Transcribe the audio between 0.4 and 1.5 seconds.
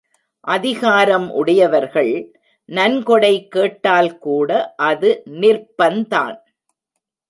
அதிகாரம்